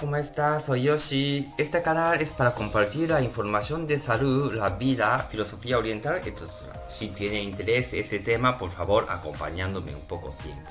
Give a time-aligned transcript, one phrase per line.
[0.00, 0.64] ¿cómo estás?
[0.64, 1.52] Soy Yoshi.
[1.58, 6.40] Este canal es para compartir la información de salud, la vida, filosofía oriental, etc.
[6.88, 10.70] Si tiene interés ese tema, por favor, acompañándome un poco tiempo.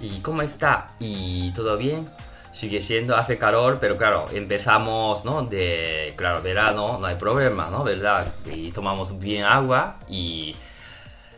[0.00, 0.88] ¿Y cómo está?
[0.98, 2.10] ¿Y todo bien?
[2.50, 5.42] Sigue siendo, hace calor, pero claro, empezamos, ¿no?
[5.42, 7.84] De, claro, verano, no hay problema, ¿no?
[7.84, 8.26] ¿Verdad?
[8.46, 10.56] Y tomamos bien agua y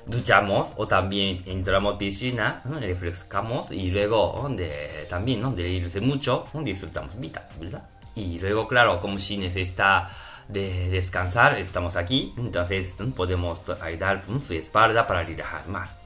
[0.08, 5.52] duchamos o también entramos piscina, refrescamos y luego de, también ¿no?
[5.52, 7.82] de irse mucho disfrutamos vida, ¿verdad?
[8.14, 10.10] Y luego, claro, como si necesita
[10.48, 15.98] de descansar, estamos aquí, entonces podemos ayudar su espalda para relajar más.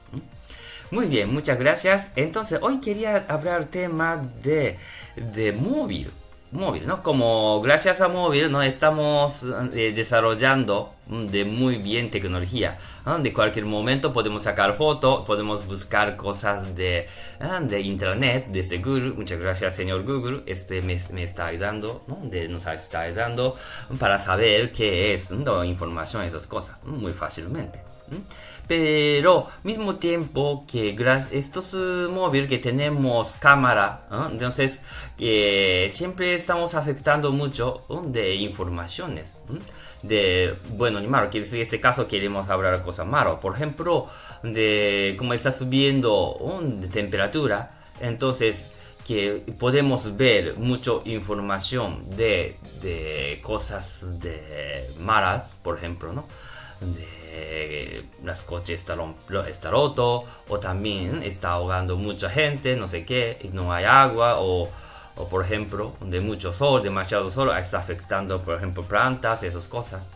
[0.91, 2.11] Muy bien, muchas gracias.
[2.15, 4.77] Entonces, hoy quería hablar tema de,
[5.15, 6.11] de móvil
[6.53, 7.03] móvil, ¿no?
[7.03, 9.43] Como gracias a móvil no estamos
[9.73, 12.77] eh, desarrollando mm, de muy bien tecnología.
[13.19, 17.07] De cualquier momento podemos sacar fotos, podemos buscar cosas de,
[17.61, 19.11] de internet, desde Google.
[19.11, 20.43] Muchas gracias, señor Google.
[20.45, 23.57] Este me, me está ayudando, nos está ayudando
[23.99, 25.31] para saber qué es
[25.65, 27.92] información, esas cosas, muy fácilmente.
[28.67, 30.95] Pero mismo tiempo que
[31.31, 34.81] estos uh, móviles que tenemos cámara, entonces
[35.17, 39.37] siempre estamos afectando mucho de informaciones.
[40.01, 43.39] De bueno ni malo, en este caso queremos hablar cosas malas.
[43.39, 44.07] Por ejemplo,
[44.43, 48.71] de cómo está subiendo de temperatura, entonces
[49.05, 56.25] que podemos ver mucha información de, de cosas de malas, por ejemplo, ¿no?
[56.81, 58.95] De, eh, las coches está,
[59.47, 64.39] está roto o también está ahogando mucha gente, no sé qué, y no hay agua
[64.39, 64.69] o,
[65.15, 70.09] o por ejemplo de mucho sol, demasiado sol, está afectando por ejemplo plantas, esas cosas.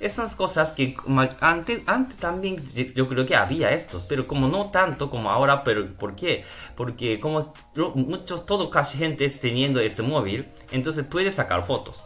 [0.00, 0.96] Esas cosas que
[1.40, 5.92] antes, antes también yo creo que había estos, pero como no tanto como ahora, pero
[5.94, 6.44] ¿por qué?
[6.74, 7.52] Porque como
[7.94, 12.02] muchos, todo casi gente es teniendo este móvil, entonces puede sacar fotos.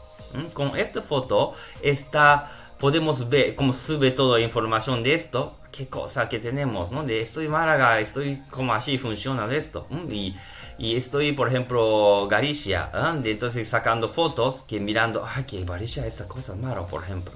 [0.54, 6.28] Con esta foto está podemos ver cómo sube toda la información de esto, qué cosa
[6.28, 7.02] que tenemos, ¿no?
[7.02, 9.86] De estoy Málaga, estoy como así funciona esto.
[10.10, 10.34] Y,
[10.78, 13.30] y estoy, por ejemplo, Galicia, ¿eh?
[13.30, 17.32] entonces sacando fotos que mirando, ay, que Galicia esta cosa mala, por ejemplo.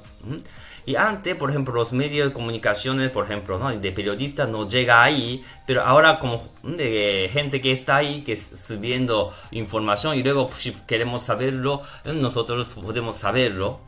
[0.86, 3.70] Y antes, por ejemplo, los medios de comunicaciones, por ejemplo, ¿no?
[3.70, 8.66] de periodistas no llega ahí, pero ahora como de gente que está ahí, que es
[8.66, 13.80] subiendo información y luego pues, si queremos saberlo, nosotros podemos saberlo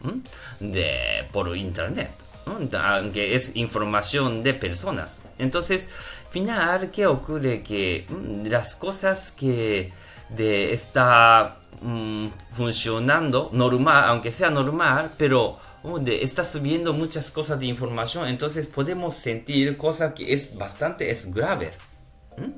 [0.60, 2.10] de, por internet,
[2.46, 5.22] aunque es información de personas.
[5.38, 5.88] Entonces,
[6.30, 7.62] final, ¿qué ocurre?
[7.62, 8.06] Que
[8.44, 9.92] las cosas que
[10.28, 17.66] de está mm, funcionando normal, aunque sea normal, pero donde está subiendo muchas cosas de
[17.66, 21.78] información, entonces podemos sentir cosas que es bastante es graves.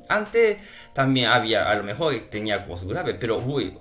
[0.08, 0.58] Antes
[0.92, 3.76] también había, a lo mejor tenía cosas graves, pero uy,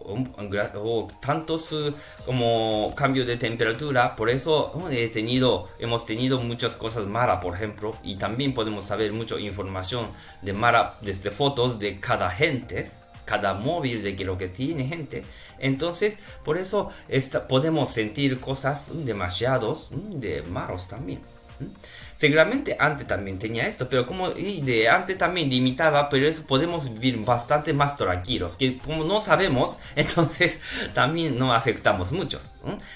[1.22, 1.94] tantos uh,
[2.26, 7.96] como cambio de temperatura, por eso he tenido, hemos tenido muchas cosas malas, por ejemplo,
[8.04, 10.08] y también podemos saber mucha información
[10.42, 12.90] de mala desde fotos de cada gente
[13.26, 15.24] cada móvil de que lo que tiene gente.
[15.60, 16.90] Entonces, por eso
[17.48, 21.22] podemos sentir cosas demasiados mm, de malos también.
[22.24, 27.18] Seguramente antes también tenía esto, pero como de antes también limitaba, pero eso podemos vivir
[27.18, 30.58] bastante más tranquilos, que como no sabemos, entonces
[30.94, 32.54] también no afectamos muchos.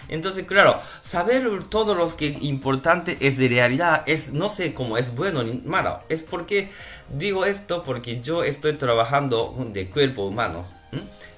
[0.07, 5.13] Entonces, claro, saber todo lo que importante es de realidad, es no sé cómo es
[5.13, 6.69] bueno ni malo, es porque
[7.09, 10.63] digo esto porque yo estoy trabajando de cuerpo humano.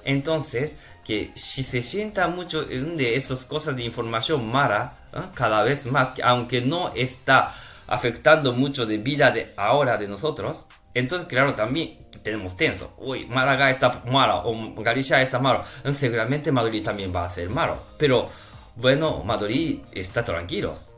[0.04, 0.74] Entonces,
[1.04, 4.94] que si se sienta mucho de esas cosas de información mala,
[5.34, 7.52] cada vez más, que aunque no está
[7.90, 12.94] afectando mucho de vida de ahora de nosotros, entonces claro también tenemos tenso.
[12.98, 15.62] Uy, Málaga está malo o Galicia está malo.
[15.92, 17.76] Seguramente Madrid también va a ser malo.
[17.98, 18.28] Pero
[18.76, 20.90] bueno, Madrid está tranquilos.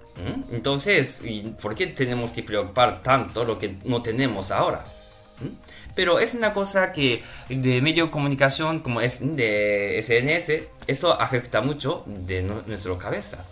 [0.50, 1.22] Entonces,
[1.60, 4.84] ¿por qué tenemos que preocupar tanto lo que no tenemos ahora?
[5.94, 10.52] Pero es una cosa que de medio de comunicación como es de SNS,
[10.86, 13.44] eso afecta mucho de nuestra cabeza.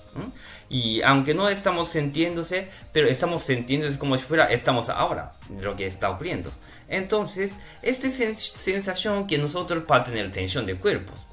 [0.69, 5.87] Y aunque no estamos sintiéndose, pero estamos sintiéndose como si fuera estamos ahora, lo que
[5.87, 6.50] está ocurriendo.
[6.88, 11.26] Entonces, esta sensación que nosotros para tener tensión de cuerpos.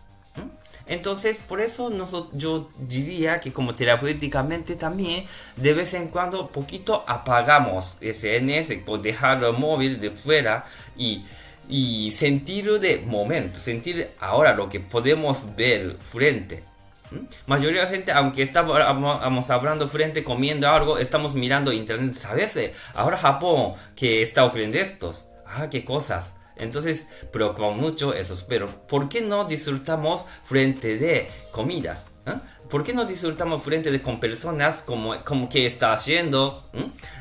[0.88, 1.92] Entonces, por eso
[2.34, 5.26] yo diría que como terapéuticamente también,
[5.56, 10.66] de vez en cuando, poquito apagamos SNS, por dejar el móvil de fuera
[10.98, 11.26] y,
[11.68, 16.64] y sentir de momento, sentir ahora lo que podemos ver frente.
[17.12, 17.18] ¿Mm?
[17.48, 22.14] Mayoría de gente, aunque estamos hablando frente, comiendo algo, estamos mirando internet.
[22.14, 22.72] ¿Sabes?
[22.94, 25.26] Ahora Japón, que está ocurriendo estos.
[25.46, 26.34] Ah, qué cosas.
[26.60, 28.36] Entonces, preocupa mucho eso.
[28.48, 32.08] Pero, ¿por qué no disfrutamos frente de comidas?
[32.26, 32.34] ¿eh?
[32.70, 36.70] ¿Por qué no disfrutamos frente de con personas como, como que está haciendo,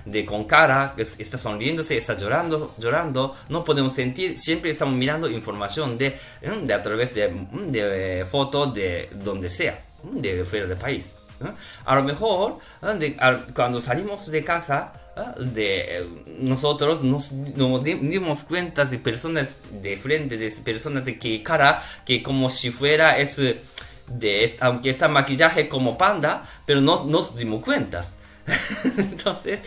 [0.04, 3.34] de con cara, está sonriéndose, está llorando, llorando?
[3.48, 7.28] No podemos sentir, siempre estamos mirando información de, de a través de,
[7.68, 11.14] de fotos de donde sea, de fuera del país.
[11.84, 12.58] A lo mejor,
[13.54, 14.92] cuando salimos de casa,
[15.38, 16.08] de
[16.38, 22.22] nosotros nos, nos, dimos cuenta de personas de frente, de personas de que cara, que
[22.22, 28.18] como si fuera es de aunque está maquillaje como panda, pero no nos dimos cuentas.
[28.96, 29.60] Entonces,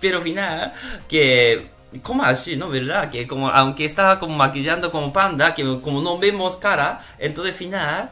[0.00, 0.72] pero final
[1.06, 2.68] que como así, ¿no?
[2.68, 3.10] ¿Verdad?
[3.10, 8.10] Que como, aunque está como maquillando como panda, que como no vemos cara, entonces final,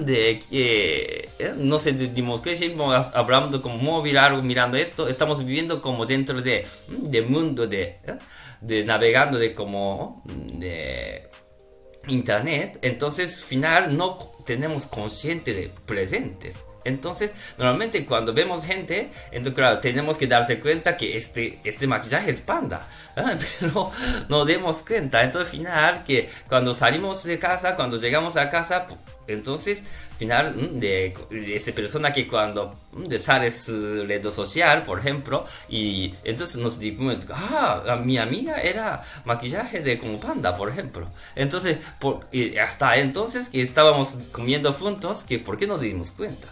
[0.00, 5.44] de que, eh, no sé, dimos que seguimos hablando como móvil, algo mirando esto, estamos
[5.44, 8.18] viviendo como dentro de, de mundo de, ¿eh?
[8.60, 11.28] de navegando de como, de
[12.08, 16.64] internet, entonces final no tenemos consciente de presentes.
[16.84, 22.30] Entonces, normalmente cuando vemos gente, entonces claro, tenemos que darse cuenta que este, este maquillaje
[22.30, 22.86] es panda,
[23.60, 23.90] pero
[24.28, 25.22] no demos cuenta.
[25.22, 28.86] Entonces, al final, que cuando salimos de casa, cuando llegamos a casa,
[29.26, 29.82] entonces,
[30.18, 35.44] final mm, de, de esa persona que cuando de sale su red social, por ejemplo,
[35.68, 41.08] y entonces nos dimos, ah, mi amiga era maquillaje de como panda, por ejemplo.
[41.34, 46.48] Entonces, por, y hasta entonces que estábamos comiendo juntos, que por qué no dimos cuenta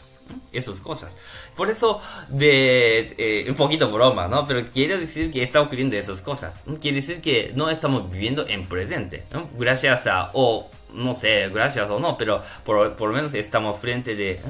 [0.53, 1.17] esas cosas.
[1.57, 4.47] Por eso, de eh, un poquito broma, ¿no?
[4.47, 6.61] Pero quiere decir que está ocurriendo esas cosas.
[6.81, 9.49] Quiere decir que no estamos viviendo en presente, ¿no?
[9.59, 14.15] Gracias a, o no sé, gracias o no, pero por, por lo menos estamos frente
[14.15, 14.41] de,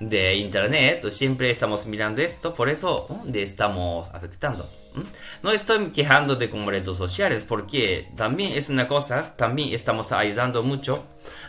[0.00, 4.66] de internet, siempre estamos mirando esto, por eso de estamos afectando.
[5.42, 10.62] No estoy quejando de como redes sociales, porque también es una cosa, también estamos ayudando
[10.62, 11.04] mucho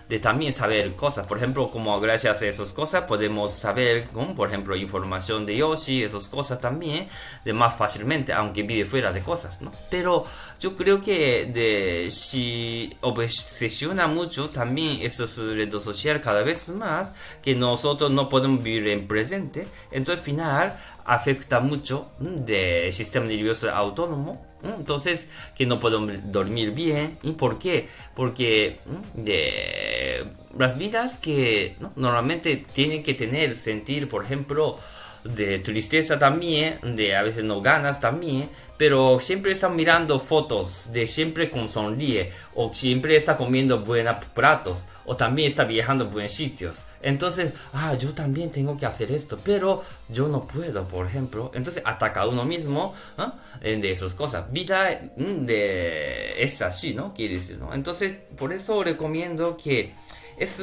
[0.10, 1.26] de también saber cosas.
[1.28, 6.04] Por ejemplo, como gracias a esas cosas podemos saber, como por ejemplo, información de Yoshi,
[6.04, 7.08] esas cosas también,
[7.46, 9.72] de más fácilmente, aunque vive fuera de cosas, ¿no?
[9.90, 10.26] Pero
[10.60, 17.56] yo creo que de, si obsesiona mucho también esas redes sociales cada vez más, que
[17.56, 24.52] nosotros no podemos vivir en presente, entonces al final afecta mucho del sistema nervioso autónomo
[24.64, 27.18] entonces, que no puedo dormir bien.
[27.24, 27.88] ¿Y por qué?
[28.16, 28.80] Porque
[29.14, 30.26] de
[30.58, 34.78] las vidas que normalmente tienen que tener, sentir, por ejemplo,
[35.24, 41.06] de tristeza también, de a veces no ganas también, pero siempre está mirando fotos de
[41.06, 46.32] siempre con sonríe, o siempre está comiendo buenos platos, o también está viajando a buenos
[46.32, 46.82] sitios.
[47.02, 51.52] Entonces, ah, yo también tengo que hacer esto, pero yo no puedo, por ejemplo.
[51.54, 53.34] Entonces, ataca a uno mismo ¿ah?
[53.62, 54.52] de esas cosas.
[54.52, 56.42] Vida mm, de...
[56.42, 57.14] es así, ¿no?
[57.14, 57.74] Quiere decir, ¿no?
[57.74, 59.94] Entonces, por eso recomiendo que
[60.38, 60.60] es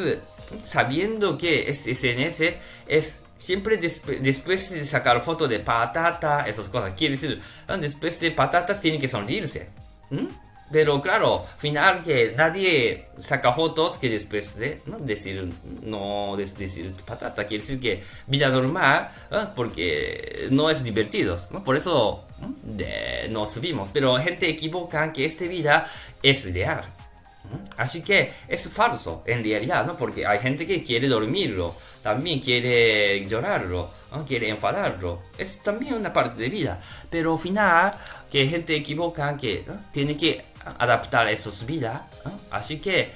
[0.62, 2.54] sabiendo que es SNS
[2.86, 6.94] es siempre después de sacar foto de patata, esas cosas.
[6.94, 9.70] Quiere decir, ah, después de patata tiene que sonreírse.
[10.70, 14.98] Pero claro, final que nadie saca fotos que después de ¿no?
[14.98, 15.50] decir
[15.82, 17.46] no decir patata.
[17.46, 19.52] Quiere decir que vida normal, ¿ah?
[19.56, 21.36] porque no es divertido.
[21.52, 21.64] ¿no?
[21.64, 22.24] Por eso
[22.62, 23.88] de, nos subimos.
[23.92, 25.86] Pero gente equivoca que esta vida
[26.22, 26.82] es real.
[27.76, 29.96] Así que es falso en realidad, ¿no?
[29.96, 34.24] Porque hay gente que quiere dormirlo, también quiere llorarlo, ¿no?
[34.24, 35.22] quiere enfadarlo.
[35.36, 36.80] Es también una parte de vida.
[37.08, 37.92] Pero al final,
[38.30, 40.44] que gente equivoca que tiene que
[40.78, 42.02] adaptar esas vidas.
[42.50, 43.12] Así que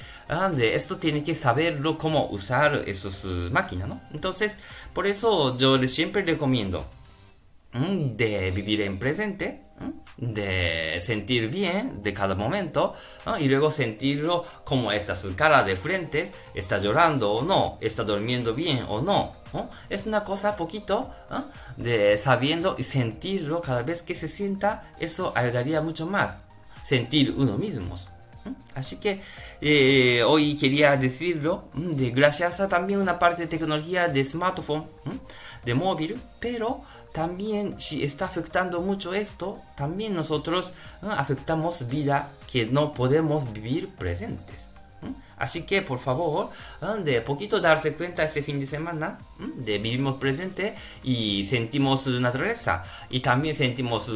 [0.55, 4.01] de esto tiene que saberlo cómo usar esas máquinas, ¿no?
[4.13, 4.59] Entonces,
[4.93, 6.87] por eso yo siempre recomiendo
[7.75, 9.61] de vivir en presente
[10.17, 12.95] de sentir bien de cada momento
[13.39, 18.55] y luego sentirlo como está su cara de frente, está llorando o no, está durmiendo
[18.55, 19.43] bien o no.
[19.89, 21.11] Es una cosa poquito
[21.77, 26.37] de sabiendo y sentirlo cada vez que se sienta, eso ayudaría mucho más.
[26.83, 27.95] Sentir uno mismo.
[28.75, 29.21] Así que
[29.61, 34.87] eh, hoy quería decirlo, de gracias a también una parte de tecnología de smartphone,
[35.65, 42.93] de móvil, pero también si está afectando mucho esto, también nosotros afectamos vida que no
[42.93, 44.71] podemos vivir presentes.
[45.37, 46.51] Así que por favor,
[47.05, 53.21] de poquito darse cuenta este fin de semana de vivimos presente y sentimos naturaleza y
[53.21, 54.09] también sentimos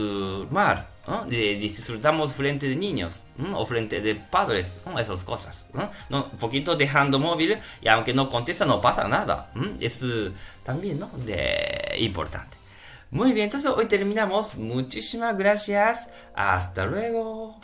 [0.51, 1.25] mar, ¿no?
[1.25, 3.59] De, disfrutamos frente de niños ¿no?
[3.59, 4.99] o frente de padres, ¿no?
[4.99, 5.67] esas cosas.
[6.09, 6.25] ¿no?
[6.25, 9.51] un poquito dejando móvil y aunque no contesta no pasa nada.
[9.81, 10.33] Es eh,
[10.63, 11.11] también ¿no?
[11.25, 12.57] de, importante.
[13.11, 14.57] Muy bien, entonces hoy terminamos.
[14.57, 16.09] Muchísimas gracias.
[16.35, 17.61] Hasta luego.